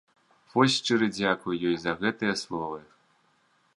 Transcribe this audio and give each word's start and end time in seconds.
Вось 0.53 0.77
шчыры 0.77 1.09
дзякуй 1.17 1.55
ёй 1.73 1.77
за 1.83 1.91
гэтыя 2.05 2.33
словы! 2.43 2.79